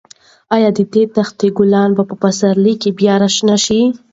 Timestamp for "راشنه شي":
3.23-3.81